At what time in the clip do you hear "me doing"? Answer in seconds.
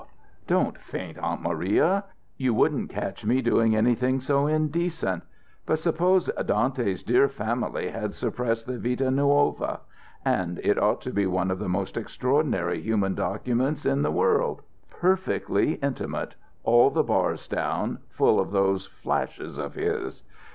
3.23-3.75